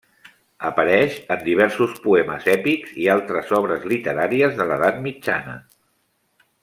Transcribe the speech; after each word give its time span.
Apareix 0.69 1.17
en 1.35 1.43
diversos 1.49 1.93
poemes 2.05 2.47
èpics 2.53 2.95
i 3.03 3.05
altres 3.17 3.53
obres 3.59 3.87
literàries 3.93 4.57
de 4.63 4.67
l'edat 4.71 4.99
mitjana. 5.05 5.55